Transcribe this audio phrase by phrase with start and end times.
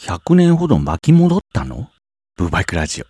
[0.00, 1.88] 100年ほど巻き戻ったの？
[2.36, 3.04] ブーバイクラジオ。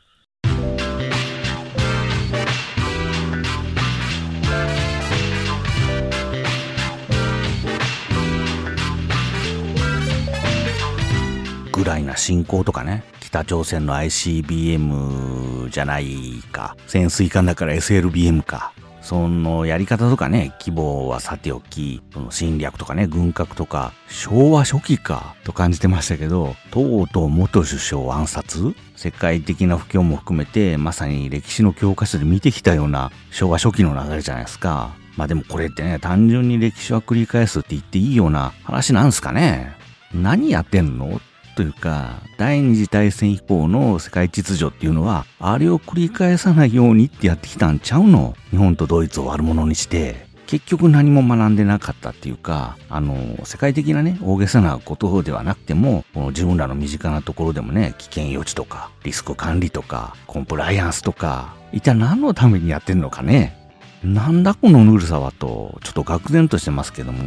[11.70, 18.73] ぐらいな進行とかね、北朝鮮の ICBM じゃないか、潜水艦だから SLBM か、
[19.09, 34.90] そのやり方とかね、規模はさておき、その侵略とかね、軍拡とか、昭和初期かと感じてましたけど、とうとう元首相暗殺世界的な不況も含めて、まさに歴史の教科書で見てきたような昭和初期の流れじゃないですか。
[35.16, 39.72] まあでもこれってね、単純に歴史は繰り返すって言っていいような話なんすかね。
[40.12, 41.18] 何やってんの
[41.58, 48.36] というか、第二次大戦以降の世界秩序っていうのは、あれを繰り返さないようにってやってきたんちゃうの？
[48.52, 63.58] 日本とドイツを悪者にして、結局何も学んでなかったっていうか、あの、世界的なね、大げさなことではなくても、この自分らの身近なところでもね、危険予知とか、リスク管理とか、コンプライアンスとか、一体何のためにやってんのかね？
[64.05, 67.24] なんだこのぬるさはと、ちょっと愕然としてますけども、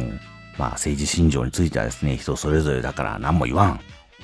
[0.56, 3.80] まあ政治信条についてはですね、人それぞれだから何も言わん。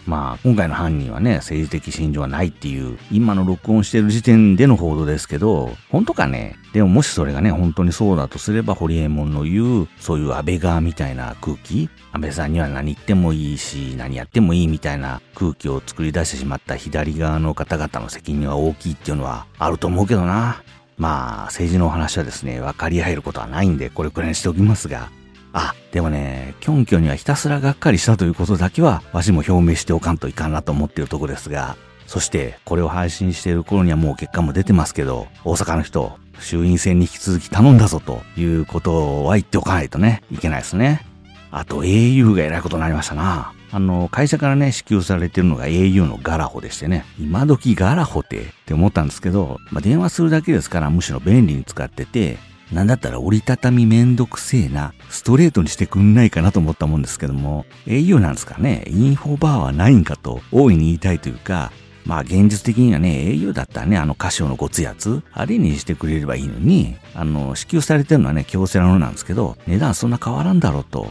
[0.09, 6.57] まあ、今回の犯人はね、政治的信条はないっていう、今の録音してる時点での報道ですけど、本当かね？
[6.73, 20.63] でももしそれがね、本当にそうだとすれば、ホリエモンの言う、そういう安倍側みたいな空気、安倍さんには何言ってもいいし、何やってもいいみたいな空気を作り出してしまった左側の方々の責任は大きいっていうのはあると思うけどな。
[20.97, 25.11] まあ、政治のお話はですね、分かり合えることはないんで、これくらいにしておきますが、
[25.53, 41.05] あ、でもね、キョンキョンにはひたすらがっかりしたということだけは、わしも表明しておかんといかんなと思っているとこですが、そして、これを配信している頃にはもう結果も出てますけど、大阪の人、衆院選に引き続き頼んだぞということは言っておかないとね、いけないですね。
[41.51, 43.53] あと au が偉いことになりましたな。
[43.71, 52.39] あの、会社からね、支給されてるのが au のガラホでしてね、今時ガラホってって思ったんですけど、まあ、電話するだけですからむしろ便利に使ってて、
[52.73, 61.73] なんだったら折りたたみめんどくせえな、ストレートにしてくんないかなと思ったもんですけども、au なんですかね、インフォバーはないんかと大いに言いたいというか、
[62.05, 71.11] まあ現実的にはね、au だったらね、あの歌唱のごつやつ、あれにしてくれればいいのに、あの、支給されてるのはね、京セラのなんですけど、値段そんな変わらんだろうと。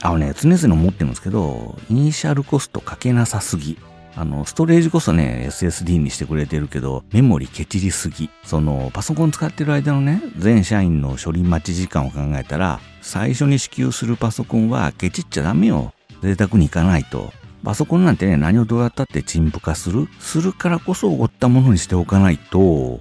[0.00, 3.78] あのね、常々思ってるんですけど、イニシャルコストかけなさすぎ。
[4.18, 8.28] あの、ストレージこそね、SSD にしてくれてるけど、メモリケチりすぎ。
[8.42, 15.92] その、パソコン使ってる間のね、全社員の処理待ち時間を考えたら、最初に支給するパソコンはケチっちゃダメよ。
[16.20, 17.32] 贅沢にいかないと。
[17.62, 23.00] パソコンなんてね、何をどうやったって陳腐化するするからこそおごったものにしておかないと、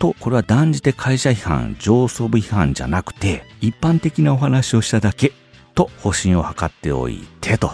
[0.00, 5.32] と、これは断じて会社批判、上層部批判じゃなくて、一般的なお話をしただけ、
[5.76, 7.70] と方針を図っておいてと。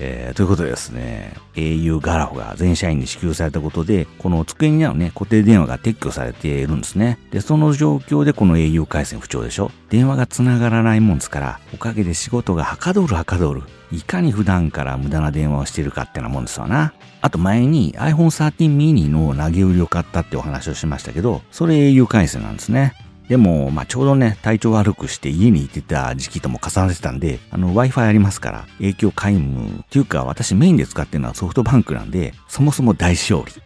[0.00, 7.18] えー、ということでですね、au ガラフが全社員に支給されたことで、この机にあるね、固定電話が撤去されているんですね。
[7.30, 13.62] で、その状況でこの au 回線不調でしょ電話が繋がらないもんですから、おかげで仕事がはかどるはかどる。
[13.90, 16.92] いかに普段から無駄な電話をしているかってなもんですわな。
[17.20, 22.94] あと前に iPhone 13 mini の投げ売りを買ったってお話をしましたけど、それ au 回線なんですね。
[23.28, 29.80] でも、まあ、ちょうどね、体調悪くして家にいてた時期とも重なってたんで、あの、Wi-Fi ありますから、影響皆無。
[29.80, 33.62] っていうか、私メインで使ってるのはソフトバンクなんで、そもそも大勝利。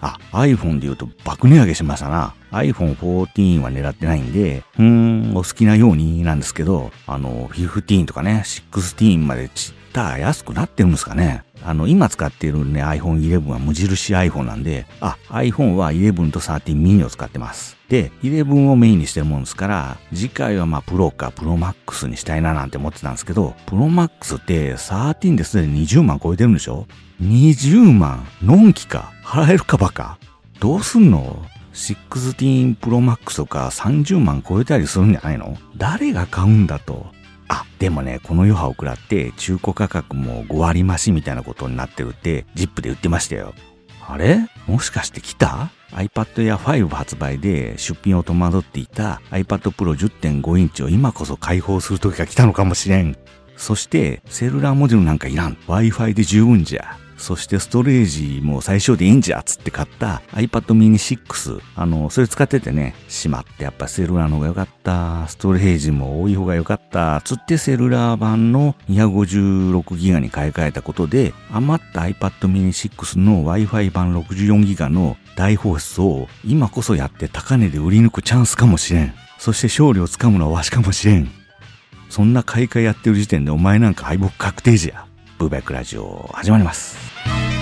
[0.00, 2.34] あ、iPhone で言うと爆値上げしましたな。
[2.50, 11.44] iPhone 14は狙ってないんで、うーん、お好きなようになんですけど、あの、15とかね、16までちった安くなってるんですかね。
[11.62, 17.76] あの、今使っているね、iPhone 11は無印 iPhone なんで、あ、iPhone は11と13 mini を使ってます。
[17.94, 26.88] で、11をメインにしてるもんですから、次回はまあ、プロかプロマックスにしたいななんて思ってたんですけど、プロマックスって13ですでに20万超えてるんでしょ
[27.22, 28.26] ?20 万？
[28.42, 29.12] のんきか？
[29.22, 30.18] 払えるかバカ？
[30.58, 35.56] どうすんの？16 Pro Max とか30万超えたりするんじゃないの？
[35.76, 37.06] 誰が買うんだと？
[37.46, 43.54] あ、でもね、この余波を食らって中古価格も5割増しみたいなことになってるって、ジップで言ってましたよ。
[44.06, 44.46] あれ？
[44.66, 53.16] もしかして来た ?iPad Air 5発売で出品を戸惑っていた？iPad Pro 10.5インチを今こそ開放する時が来たのかもしれん。
[53.56, 55.56] そして、セルラーモデルなんかいらん。
[55.68, 56.98] Wi-Fi で十分じゃ。
[57.24, 61.58] そしてストレージも最小でいいんじゃっつって買った iPad mini 6。
[61.74, 65.26] あの、それ使っててね、しまってやっぱセルラーの方が良かった。
[65.28, 67.22] ストレージも多い方が良かった。
[67.24, 79.14] つってセルラー版の 256GB に買い替えたことで、余った iPad mini 6の Wi-Fi 版 64GB の大放出を今こそやって高値で売り抜くチャンスかもしれん。
[79.38, 81.30] そして勝利をつかむのはわしかもしれん。
[82.10, 85.06] そんな買い替えやってる時点でお前なんか敗北確定じゃ。
[85.38, 87.13] ブーバックラジオ始まります。
[87.24, 87.53] Bye.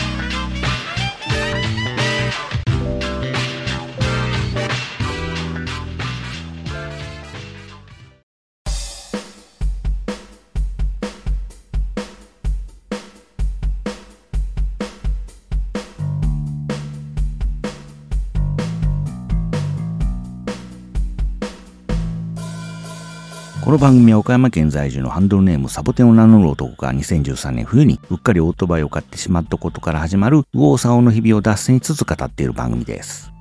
[23.72, 33.32] この番組は岡山県在住のハンドルネームサボテンを名乗る男が2013年冬にうっかりオートバイを買ってしまったことから始まる右往左往の日々を脱線しつつ語っている番組です。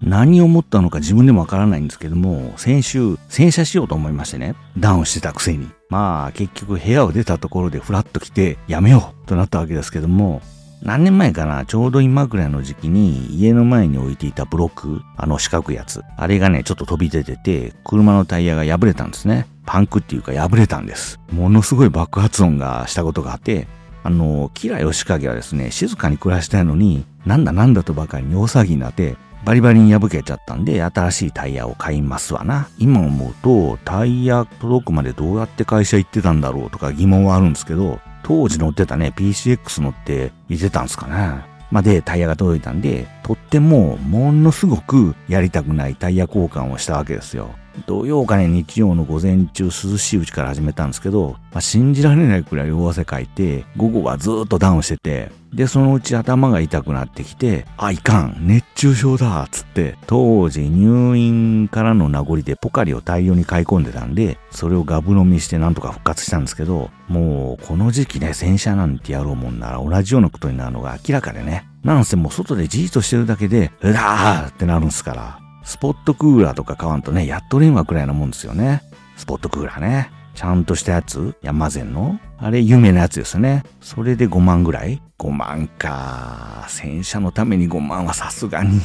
[0.00, 5.68] 何を思ったのか自分でもわからないんですけども、先週、洗車しようと思いましてね、ダウンしてたくせに。
[5.90, 10.40] まあ、結局部屋を出たところでフラッと来て、やめようとなったわけですけども、
[10.82, 19.46] 何年前かな、ちょうど今ぐらいの時期に家の前に置いていたブロック、あの四角いやつ、あれがね、ちょっと飛び出てて、車のタイヤが破れたんですね。
[19.66, 21.20] パンクっていうか破れたんです。
[21.30, 23.66] ものすごい爆発音がしたことがあって、
[24.04, 32.68] あの、キラヨシカゲはですね、静かに暮らしたいのに、なんだなんだとばかりに大騒ぎになって、バリバリに破けちゃったんで、新しいタイヤを買いますわな。
[32.78, 41.46] 今思うと、タイヤ届くまでどうやって会社行ってたんだろうとか疑問はあるんですけど、当時乗ってたね、PCX 乗って見てたんすかな。
[41.70, 47.48] まあ、で、タイヤが届いたんで、とっても、ものすごくやりたくないタイヤ交換をしたわけですよ。
[47.86, 71.66] 土曜かね、日曜の午前中涼しいうちから始めたんですけど、まあ、信じられないくらい大汗かいて、午後はずっとダウンしてて、で、そのうち頭が痛くなってきて、あ、いかん、熱中症だ、つって、当時入院からの名残でポカリを大量に買い込んでたんで、それをガブ飲みしてなんとか復活したんですけど、もう、この時期ね、洗車なんてやろうもんなら同じようなことになるのが明らかでね。
[71.82, 75.38] なんせもう外でじーっとしてるだけで、うだーってなるんすから。
[75.64, 78.82] スポットクーラーとか買わんとね、やっとれんわくらいなもんですよね。
[79.16, 80.17] スポットクーラーね。
[80.38, 81.34] ちゃんとしたやつ？
[81.42, 82.20] ヤマゼンの？
[82.38, 83.64] あれ、有名なやつですね。
[83.80, 86.64] それで5万ぐらい ?5 万か。
[86.68, 88.80] 洗車のために5万はさすがに。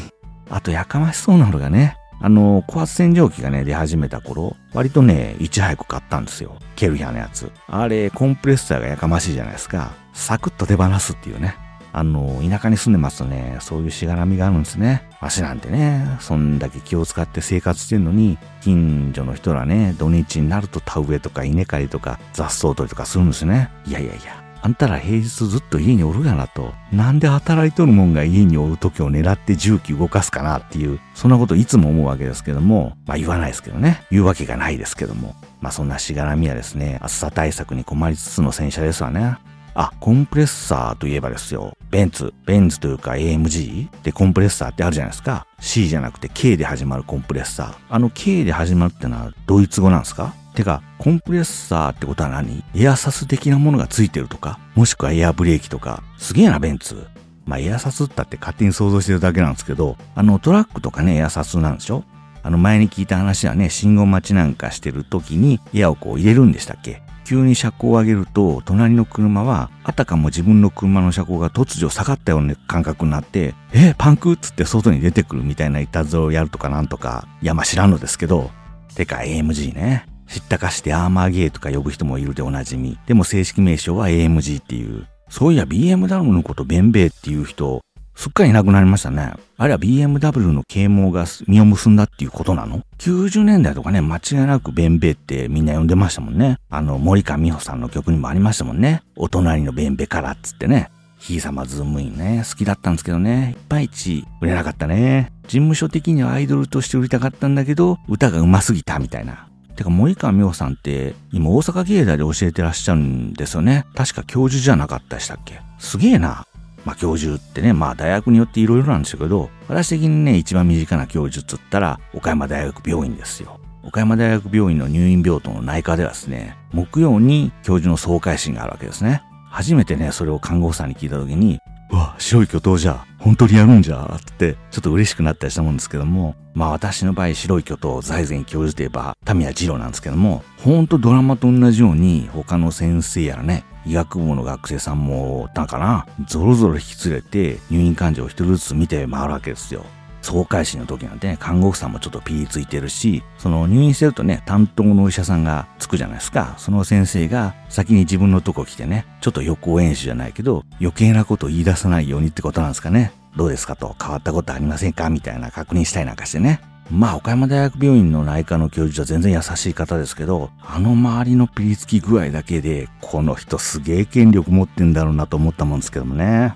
[0.49, 6.57] あと、やかましそうなのがね、あの、高圧洗浄機がね、出始めた頃、割とね、いち早く買ったんですよ。
[6.75, 7.51] ケルヒャーのやつ。
[7.67, 9.91] あれ、コンプレッサーがやかましいじゃないですか。
[10.11, 11.55] サクッと手放すっていうね。
[11.91, 15.07] あの、田舎に住んでますとね、そういうしがらみがあるんですね。
[15.23, 23.69] わしなんてね、そんだけ気を使って生活してんのに、近所の人らね、土日になると田植えとか稲刈りとか雑草取りとかするんですね。
[23.85, 26.73] いやいやいや、あんたら平日ずっと家におるがなと。
[26.91, 34.03] なんで働いとるもんが家におる時を狙って重機動かすかなっていう、そんなこといつも思うわけですけども、まあ言わないですけどね。
[34.11, 35.35] 言うわけがないですけども。
[35.61, 39.37] まあそんなしがらみはですね、暑さ対策に困りつつの洗車ですわね。
[39.75, 41.75] あ、コンプレッサーといえばですよ。
[41.89, 42.33] ベンツ。
[42.45, 45.47] ベンツというか AMG でコンプレッサーってあるじゃないですか。
[45.59, 47.75] C じゃなくて K で始まるコンプレッサー。
[47.89, 50.33] あの K で始まるってのはドイツ語なんですか？
[50.53, 52.63] てか、コンプレッサーってことは何？
[52.75, 54.59] エアサス的なものがついてるとか？
[54.75, 56.03] もしくはエアブレーキとか？
[56.17, 57.07] すげえな、ベンツ。
[57.45, 62.05] まあ、エアサスったって勝手に想像してるだけなんですけど、あの、トラックとかね、エアサスなんでしょ？
[62.41, 67.01] あの、前に聞いた話はね、信号待ちなんかしてる時にエアをこう入れるんでしたっけ？
[67.23, 78.51] 急に車高を上げると、隣の車は、あたかも自分の車の車高が突如下がったような感覚になって、え、パンクっつって外に出てくるみたいないたずらをやるとかなんとか、いやまあ知らんのですけど、
[78.95, 80.05] てか AMG ね。
[80.27, 82.97] 知ったかしてアーマーゲーとか呼ぶ人もいるでおなじみ。
[83.05, 85.05] でも正式名称は AMG っていう。
[85.29, 87.81] そういや BMW のことベンベイっていう人、
[88.15, 89.33] すっかりいなくなりましたね。
[89.57, 96.57] あれは BMW の啓蒙が実を結んだっていうことなの ?90 年代とかね、間違いなくベンベってみんな呼んでましたもんね。
[96.69, 99.01] あの、森川美穂さんの曲にもありましたもんね。
[99.15, 100.89] お隣のベンベからっつってね。
[101.17, 105.31] ひいさまズームインね、好きだったんですけどね、いまいち売れなかったね。
[105.43, 109.47] 事務所的にはアイドルとして売りたかったんだけど、歌が上手すぎたみたいな。
[109.75, 113.85] てか、森川美穂さんって、今大阪芸大で教えてらっしゃるんですよね。
[113.95, 115.61] 確か教授じゃなかったでしたっけ？
[115.79, 116.45] すげえな。
[116.85, 123.59] まあ教授ってね、まあ大学によって色々なんですけど、私的にね、一番身近な教授っつったら、岡山大学病院ですよ。
[123.83, 129.23] 岡山大学病院の入院病棟の内科ではですね、木曜に教授の総会診があるわけですね。
[129.49, 131.59] 初めてね、それを看護婦さんに聞いた時に、
[131.91, 149.85] うわ、白い巨頭じゃ、本当にやるんじゃ、って、ちょっと嬉しくなったりしたもんですけども、まあ私の場合、白い巨頭、財前教授といえば、田宮二郎なんですけども、ほんとドラマと同じように、他の先生やらね、医学部の学生さんもおったんかな、ゾロゾロ引き連れて、入院患者を一人ずつ見て回るわけですよ。
[150.23, 156.55] 総会診の時なんてね、看護婦さんもちょっとピーついてるし、その入院してるとね、担当のお医者さんがつくじゃないですか。
[156.57, 163.11] その先生が先に自分のとこ来てね、ちょっと予行演習じゃないけど、余計なこと言い出さないようにってことなんですかね。
[163.35, 166.61] どうですかと変わったことありませんかみたいな確認したりなんかしてね。
[166.91, 176.55] まあ、岡山大学病院の内科の教授は全然優しい方ですけど、あの周りのピリつき具合だけで、この人すげえ権力持ってんだろうなと思ったもんですけどもね。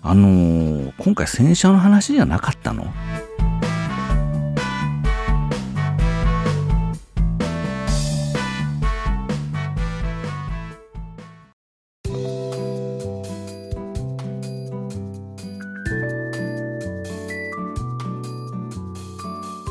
[0.00, 2.86] あのー、今回洗車の話じゃなかったの？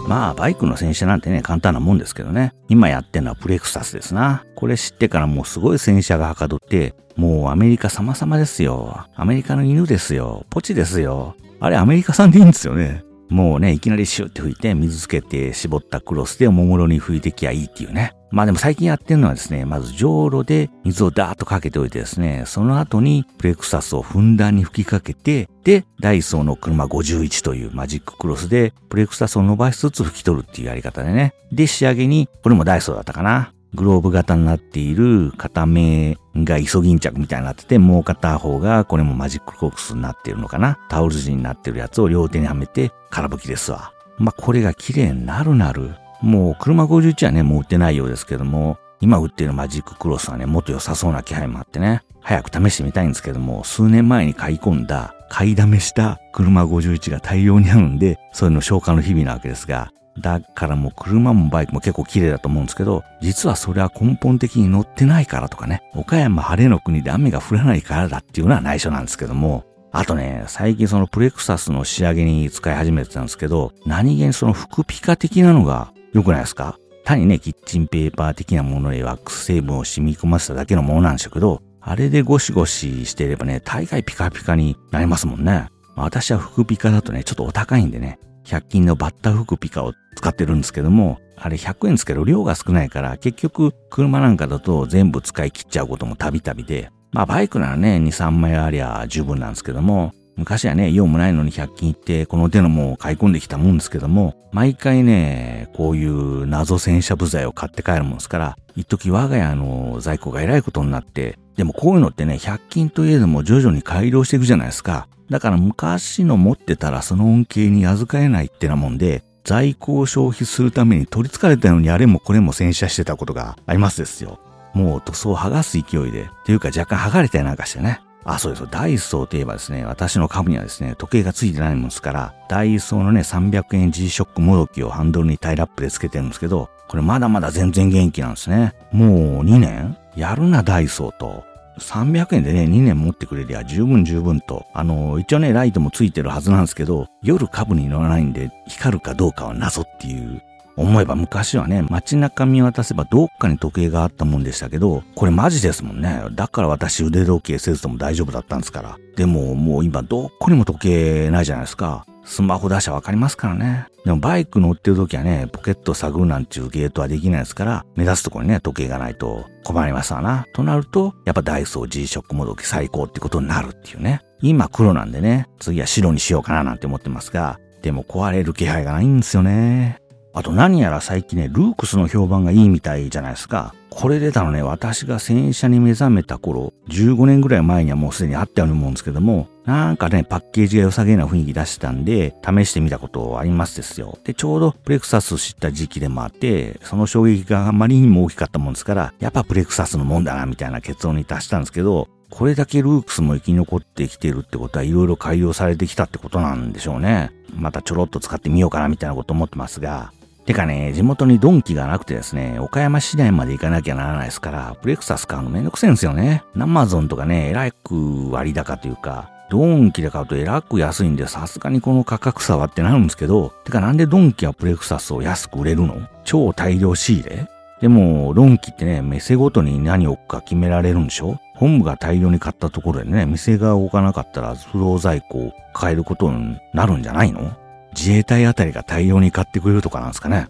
[0.08, 2.53] まあ、バイクの洗車なんてね、簡単なもんですけどね。
[2.67, 4.43] 今やってるのはプレクサスですな。
[4.55, 9.05] これ知ってからもうすごい洗車がはかどって、もうアメリカ様々ですよ。
[9.15, 10.46] アメリカの犬ですよ。
[10.50, 11.36] ポチですよ。
[11.60, 13.03] あれアメリカ産でいいんですよね。
[13.29, 18.13] もうね、いきなりシュッて拭いて、水つけて絞ったクロスでおもむろに拭いてきゃいいっていうね。
[18.31, 31.33] まあでも最近やってるのはですね、まず浄炉で水をダーッとかけておいてですね、その後にプレクサスをふんだんに吹きかけて、で、ダイソーの車51というマジッククロスでプレクサスを伸ばしつつ拭き取るっていうやり方でね。
[31.51, 33.53] で、仕上げに、これもダイソーだったかな。
[33.73, 40.79] グローブ型になっている片目がイソギンチャクみたいになってて、もう片方がこれもマジックコックスになっているのかな。
[40.89, 43.93] タオル地になってるやつを両手にはめて空拭きですわ。
[44.17, 45.95] まあ、これが綺麗になるなる。
[46.22, 69.63] もう車51はね、もう売ってないようですけども、今売ってるマジッククロスはね、もっと良さそうな気配もあってね、早く試してみたいんですけども、数年前に買い込んだ、買いだめした車51が大量にあるんで、そういうの消化の日々なわけですが、だからもう車もバイクも結構綺麗だと思うんですけど、実はそれは根本的に乗ってないからとかね、岡山晴れの国で雨が降らないからだっていうのは内緒なんですけども、
[69.94, 76.77] あとね、最近そのプレクサスの仕上げに使い始めてたんですけど、何気にその服ピカ的なのが良くないですか？
[77.03, 85.68] 単にね、キッチンペーパー的なものでワックス成分を染み込ませただけのものなんでしょうけど、あれでゴシゴシしていればね、大概ピカピカになりますもんね。
[85.96, 115.07] 私は服ピカだとね、ちょっとお高いんでね、100均のバッタ服ピカを使ってるんですけども、あれ100円ですけど量が少ないから結局車なんかだと全部使い切っちゃうこともたびたびで、まあバイクならね2、3枚ありゃ十分なんですけども、昔はね、用もないのに100均行ってこの手のもを買い込んできたもんですけども、毎回ね、こういう謎洗車部材を買って帰るもんですから、一時我が家の在庫がえらいことになって、でもこういうのってね、100均といえども徐々に改良していくじゃないですか。
[115.29, 124.39] だから昔の持ってたらその恩恵に預かれないってなもんで、在庫を消費するために取り憑かれたようにあれもこれも洗車してたことがありますですよ。
[124.74, 128.01] もう塗装剥がす勢いで、っていうか若干剥がれたりなんかしてね。
[128.24, 128.68] あ、そうです。
[128.70, 138.74] ダイソーといえばですね、私の株にはですね、時計がついてないもんですから、ダイソーのね、300円 G-SHOCK もどきをハンドルにタイラップでつけてるんですけど、これまだまだ全然元気なんですね。
[138.92, 139.10] もう
[139.44, 139.98] 2年？
[140.16, 141.44] やるな、ダイソーと。
[141.80, 144.66] 300円でね、2年持ってくれりゃ十分十分と。
[144.74, 150.44] あの、一応ね、ライトもついてるはずなんですけど、夜株に乗らないんで、光るかどうかは謎っていう
[150.78, 156.24] 思えば昔はね、街中見渡せばどっかに時計があったもんでしたけど、これマジですもんね。
[156.32, 158.98] だから私腕時計せずとも大丈夫だったんですから。
[159.16, 162.06] でももう今どこにも時計ないじゃないですか。
[162.24, 163.88] スマホ出しゃわかりますからね。
[164.06, 170.46] でもバイク乗ってる時はね、ポケット探るなんちゅうゲートはできないですから、目指すとこにね、時計がないと困りますわな。
[170.54, 174.22] となると、やっぱダイソー G-SHOCK もどき最高ってことになるっていうね。
[174.42, 180.00] 今黒なんでね、次は白にしようかななんて思ってますが、でも壊れる気配がないんですよね。
[180.33, 183.73] あと何やら最近ね、ルークスの評判がいいみたいじゃないですか。
[183.89, 194.17] これ出たのね、私が洗車に目覚めた頃、15年ぐらい前にはもうすでにあったように思うんですけども、なんかね、パッケージが良さげな雰囲気出してたんで、試してみたことありますですよ。
[194.23, 207.31] で、ちょうどプレクサス知った時期でもあって、その衝撃があまりにも大きかったもんですから、やっぱプレクサスのもんだな、みたいな結論に達したんですけど、これだけルークスも生き残ってきてるってことはいろいろ改良されてきたってことなんでしょうね。
[207.53, 210.13] またちょろっと使ってみようかなみたいなこと思ってますが、
[210.45, 216.43] てかね、地元にドンキがなくてですね、岡山市内まで行かなきゃならないですから、プレクサス買うのめんどくせえんですよね。
[216.55, 226.07] ナマゾンとかね、えらく割高というか、ドンキで買うとえらく安いんで、さすがにこの価格差はってなるんですけど、てかなんでドンキはプレクサスを安く売れるの？
[226.24, 227.48] 超大量仕入れ？
[227.81, 231.39] でも、ドンキってね、店ごとに何を置くか決められるんでしょ？
[231.55, 237.51] 本部が大量に買ったところでね、店が動かなかったら不動在庫を買えることになるんじゃないの？
[237.95, 240.48] 自衛隊あたりが大量に買ってくれるとかなんですかね。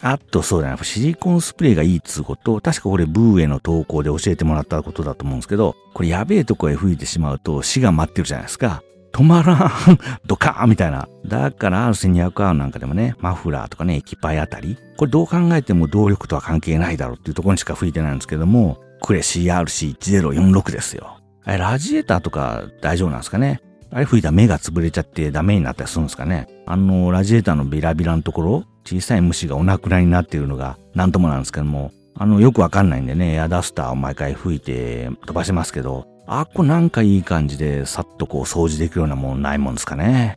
[0.00, 8.82] あとそうだな、シリコンスプレーがいいっつうこと、確かこれブーへの投稿で教えてもらったことだと思うんですけど、これやべえとこへ吹いてしまうと死が待ってるじゃないですか。
[9.14, 9.70] 止まらん
[10.26, 11.08] ドカーンみたいな。
[11.24, 14.76] だから R1200R なんかでもね、マフラーとかね、エキパイあたり。
[14.98, 21.18] これどう考えても動力とは関係ないだろうっていうところにしか吹いてないんですけども、クレ CRC1046 ですよ。
[21.46, 23.60] ラジエーターとか大丈夫なんですかね
[23.94, 40.34] あれ吹いたら目が潰れちゃってダメになったりするんですかねあの、ラジエーターのビラビラのところ、小さい虫がお亡くなりになっているのが何ともなんですけども、あの、よくわかんないんでね、エアダスターを毎回吹いて飛ばしますけど、あっこなんかいい感じでさっとこう掃除できるようなもんないもんですかね。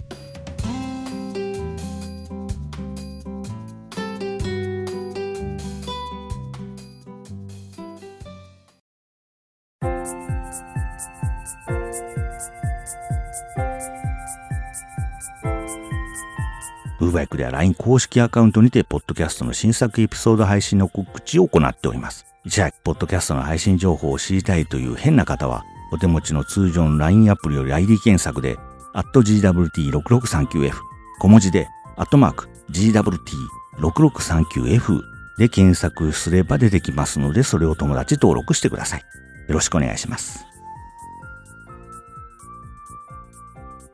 [17.18, 22.28] バイクでは LINE 公式アカウントにて、ポッドキャストの新作エピソード配信の告知を行っております。
[22.46, 28.60] いち早くポッドキャストの配信情報を知りたいという変な方は、お手持ちの通常の LINE アプリより ID 検索で、
[28.94, 30.76] GWT6639F、
[31.20, 35.02] 小文字で、アットマーク、GWT6639F
[35.40, 39.00] で検索すれば出てきますので、それを友達登録してください。
[39.48, 40.46] よろしくお願いします。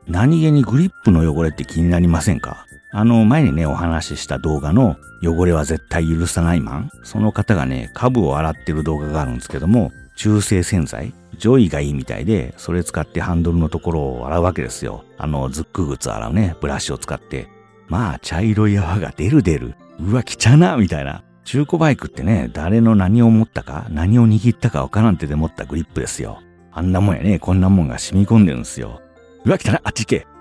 [0.06, 2.66] 何気にグリップの汚れって気になりませんか？
[2.96, 6.90] あの、前にね、お話しした動画の汚れは絶対許さないマン。
[7.02, 15.04] その方がね、カブを洗ってる動画があるんですけども、中性洗剤ジョイがいいみたいで、それ使ってハンドルのところを洗うわけですよ。
[15.18, 17.48] あの、ズック靴洗うね、ブラシを使って。
[17.88, 19.74] まあ、茶色い泡が出る出る。
[19.98, 21.24] うわ、汚なみたいな。
[21.44, 26.38] 中古バイクってね、誰の何を持ったか、何を握ったかわからん手で持ったグリップですよ。
[26.70, 29.00] あんなもんやね、こんなもんが染み込んでるんですよ。
[29.44, 30.33] うわ、汚なあっち行け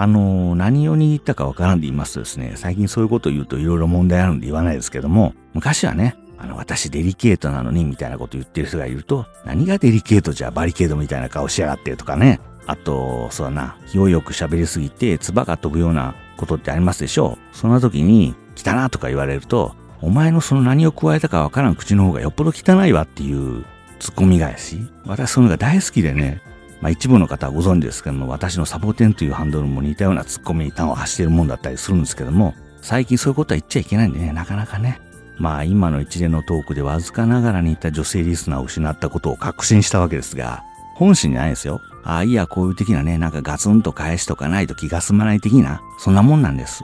[0.00, 12.40] あの、何を握ったかわからんで言いますとですね、最近そういうことを言うと色々問題あるんで言わないですけども、昔はね、あの、私デリケートなのにみたいなこと言ってる人がいると、何がデリケートじゃバリケードみたいな顔しやがってとかね。
[12.64, 17.54] あと、そうだな、気をよく喋りすぎて、唾が飛ぶようなことってありますでしょう。
[17.54, 23.66] そんな時に、汚なとか言われると、お前のその何を加えたかわからん口の方がよっぽど汚いわっていう
[23.98, 24.80] ツッコミ返し。
[25.04, 26.40] 私そういうのが大好きでね、
[26.80, 35.00] まあ一部の方はご存知ですけども、私のサボテンというハンドルも似たようなツッコミに端を発しているもんだったりするんですけども、最近そういうことは言っちゃいけないんでね、なかなかね。
[35.38, 41.80] まあ今の一連のトークでわずかながらにいた女性リスナーを失ったことを確信したわけですが、本心じゃないですよ。
[42.04, 46.82] ああ、いや、こういう的なね、なんかガツンと返しとかないと気が済まない的な、そんなもんなんです。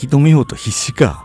[0.00, 1.24] 引き止めようと必死か。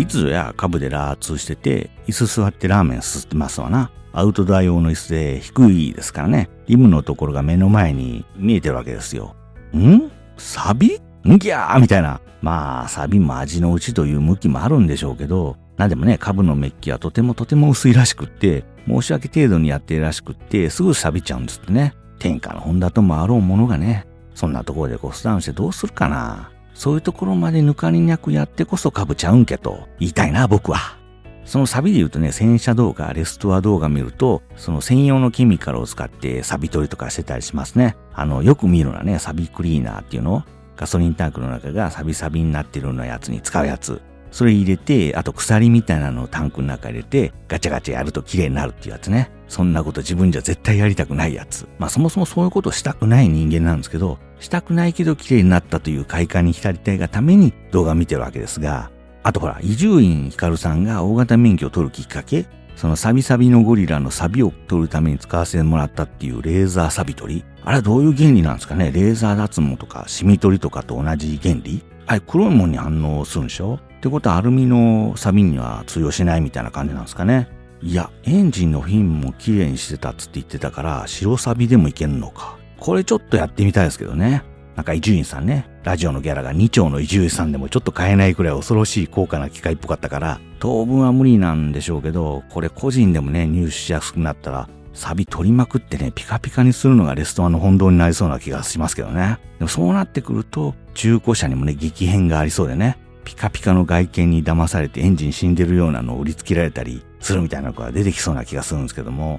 [0.00, 3.90] いつぞや株でラーツしてて、椅子座ってラーメンすすってますわな。
[4.12, 6.48] アウトドア用の椅子で低いですからね。
[6.66, 9.36] リムのところが目の前に見えてるわけですよ。
[9.76, 10.10] ん？
[10.38, 11.00] サビ？
[11.28, 12.20] んぎゃーみたいな。
[12.40, 21.94] まあ、サビも味のうちという向きもあるんでしょうけど、なんでもね、株のメッキはとてもとても薄いらしくって、申し訳程度にやってるらしくって、すぐ錆びちゃうんですってね。
[22.18, 26.50] 天下の本だともあろうものがね、そんなところでコスダウンしてどうするかな。
[26.80, 30.96] そういうところまで抜かりなくやってこそかぶちゃうんけと言いたいな、僕は。
[31.44, 37.98] そのサビで言うとね、洗車動画、レストア動画見ると、その専用のケミカルを使ってサビ取りとかしてたりしますね。
[38.14, 40.42] あの、よく見るのはね、サビクリーナーっていうの
[40.78, 44.00] ガソリンタンクの中がサビサビになってるようなやつに使うやつ。
[44.30, 49.30] それ入れて、あと鎖みたいなのをタンクの中入れて、ガチャガチャやると綺麗になるっていうやつね。
[49.48, 51.66] そんなこと自分じゃ絶対やりたくないやつ。
[51.78, 58.90] まあそもそもそういうことしたくない人間なんですけど、したくないけど綺麗になったという快感に浸りたいがために動画見てるわけですが、
[59.22, 67.44] あとほら、伊集院光さんが大型免許を取るきっかけ、そのサビサビのゴリラのサビを取るために使わせてもらったっていうレーザーサビ取り。
[67.62, 68.90] あれはどういう原理なんですかね？
[68.92, 71.82] レーザー脱毛とかシミ取りとかと同じ原理？
[72.06, 73.78] あれ黒いもんに反応するんでしょ？
[74.00, 77.48] ってことはアルミのサビには通用しないみたいな感じなんですかね
[77.82, 82.56] いや、エンジンのフィンも綺麗にしてたっつって言ってたから、白サビでもいけんのか。
[82.78, 84.42] これちょっとやってみたいですけどね。
[84.74, 99.38] なんか伊集院さんね、ラジオのギャラが2丁の伊集院さんでもちょっと買えないくらい恐ろしい高価な機械っぽかったから、当分は無理なんでしょうけど、これ個人でもね、入手しやすくなったら、サビ取りまくってね、ピカピカにするのがレストランの本堂になりそうな気がしますけどね。
[99.58, 102.98] でもそうなってくると、中古車にもね、激変がありそうでね、
[103.30, 109.38] ピカピカの外見に騙されてエンジン死んでるようなのを売りつけられたりするみたいな子が出てきそうな気がするんですけども、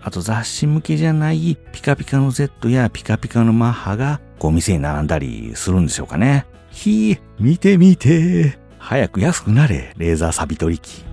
[0.00, 6.46] あと雑誌向けじゃないピカピカの Z やピカピカのマッハがこう店に並んだりするんでしょうかね。
[6.70, 8.58] ひー、見て見て。
[8.78, 11.04] 早く安くなれ、レーザーサビ取り機。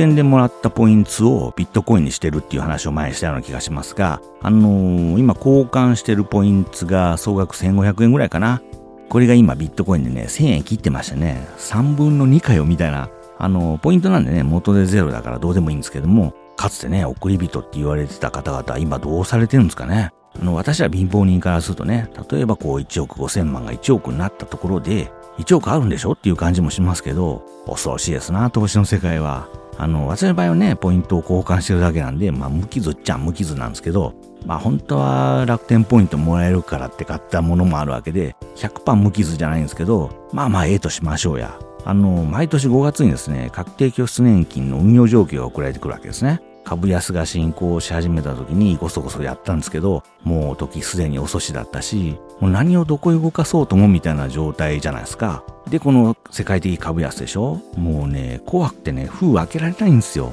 [0.00, 8.62] 楽天でもらったポイントをビットコインにしてるっていう話を前にしたような気がしますが、あのー、今交換してるポイントが総額1500円ぐらいかな。
[9.10, 11.46] これが今ビットコインでね、1000円切ってましたね。
[11.58, 13.10] 3分の2かよみたいな。
[13.36, 20.12] あのー、ポイントなんでね、元でゼロだからどうでもいいんですけども、かつてね、送り人って言われてた方々、今どうされてるんですかね。
[20.40, 29.59] あの、私は貧乏人からするとね、例えばこう1億5000万が1億になったところで、1億あるんでしょっていう感じもしますけど、恐ろしいですな、投資の世界は。
[29.80, 34.12] あの、私の場合はね、ポイントを交換してるだけなんで、まあ、無傷っちゃ無傷なんですけど、
[34.44, 41.58] まあ、本当は楽天ポイントもらえるからって買ったものもあるわけで、100%無傷じゃないんですけど、まあまあ、ええとしましょうや。
[41.86, 46.42] あの、毎年5月にですね、確定拠出年金の運用状況が送られてくるわけですね。
[46.62, 55.44] 株安が進行し始めた時にごそごそやったんですけど、もう時すでに遅しだったし、もう何をどこへ動かそうともみたいな状態じゃないですか。
[55.68, 60.32] で、この世界的株安でしょもうね、怖くてね、封開けられないんですよ。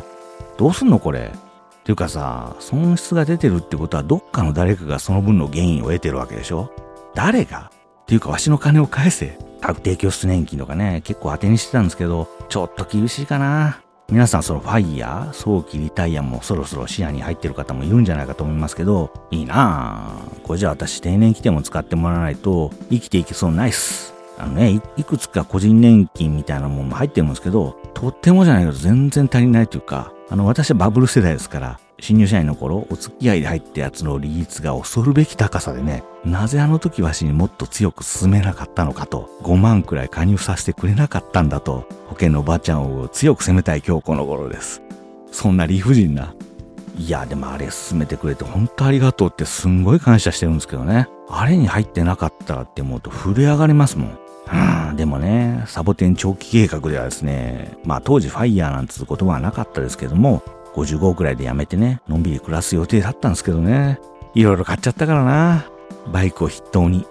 [0.58, 1.32] どうすんのこれ。
[1.84, 6.72] ていうかさ、損失が出てるってことはどっかの誰かがその分の原因を得てるわけでしょ
[7.14, 7.72] 誰が？
[8.04, 9.38] っていうかわしの金を返せ。
[9.62, 13.82] 確定拠出年金とかね、結構当てにしてたんですけど、ちょっと厳しいかな。
[14.10, 20.42] 皆さんそのファイヤー、早期リタイアもそろそろ視野に入ってる方もいるんじゃないかと思いますけど、いいなぁ。
[20.44, 24.14] これじゃあ私定年来ても使ってもらわないと生きていけそうないっす。
[24.38, 44.84] あのねい、いくつか個人年金みたいなもんも入ってるんですけど、とってもじゃないけど全然足りないというか、あの私はバブル世代ですから、新入社員の頃、お付き合いで入ったやつの利率が恐るべき高さでね、なぜあの時わしにもっと強く進めなかったのかと、5万くらい加入させてくれなかったんだと、保険のおばあちゃんを強く責めたい今日この頃です。
[45.32, 46.34] そんな理不尽な。
[46.98, 51.08] いや、でもあれ進めてくれて本当ありがとうってすんごい感謝してるんですけどね。
[51.30, 54.20] あれに入ってなかったらって思うと震え上がりますもん。
[54.90, 60.42] うん、でもね、サボテン長期計画ではですね、まあ当時ファイヤーなんつう言葉はなかったですけども、
[60.78, 64.00] 55くらいで辞めてね、のんびり暮らす予定だったんですけどね。
[64.36, 65.66] いろいろ買っちゃったからな。
[66.12, 67.08] バイクを筆頭に。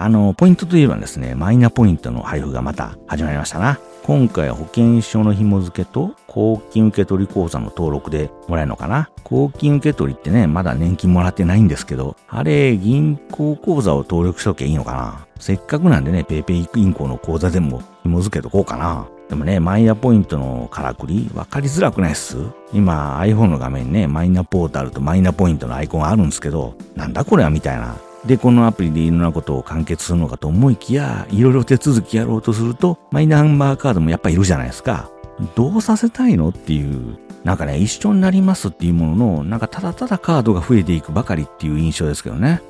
[0.00, 3.78] あの、ポイントといえばですね、マイナポイントの配布がまた始まりましたな。
[4.02, 19.06] 今回は保険証の紐付けと公金受取口座の登録でもらえるのかな公金受取ってね、まだ年金もらってないんですけど、あれ、銀行口座を登録しときゃいいのかなせっかくなんでね、ペイペイ銀行の口座でも紐付けとこうかな。
[19.28, 22.38] でもね、マイナポイントのからくり分かりづらくないっす
[22.72, 27.96] 今 iPhone の画面ね、マイナポータルとマイナポイントのアイコンあるんですけど、なんだこれはみたいな。
[28.26, 35.10] で、このアプリでいろんなことを完結するのかと思いきや、いろいろ手続きやろうとすると、マイナンバーカードもやっぱいるじゃないですか。
[35.54, 37.18] どうさせたいのっていう。
[37.44, 42.60] なんかね、一緒になりますっていうものの、なんかただただカードが増えていくばかりっていう印象ですけどね。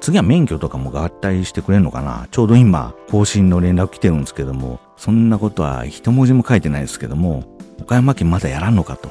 [0.00, 7.44] 次は免許とかも合体してくれるのかなちょうど今、更新の連絡来てるんですけども、そんなことは一文字も書いてないですけども、
[7.80, 9.08] 岡山県まだやらんのかと。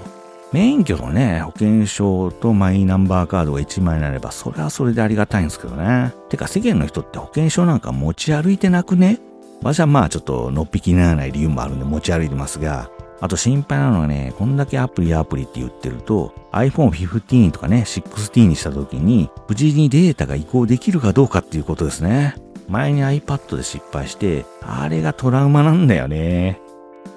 [0.51, 6.13] 免許のね、保険証とマイナンバーカードが1枚になれば、それはそれでありがたいんですけどね。
[6.29, 9.19] てか世間の人って保険証なんか持ち歩いてなくね？
[9.61, 12.89] 私はまあちょっとのっぴきにならない理由もあるんで持ち歩いてますが、
[13.21, 22.35] あと心配なのはね、こんだけアプリアプリって言ってると、iPhone 15とかね、16にした時に、無事にデータが移行できるかどうかっていうことですね。
[22.69, 26.61] 前に iPad で失敗して、あれがトラウマなんだよね。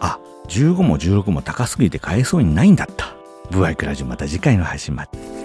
[0.01, 0.19] あ、
[0.49, 3.15] 15も16も高すぎて買えそうにないんだった。
[3.51, 5.42] ブワイクラジオまた次回の配信まで。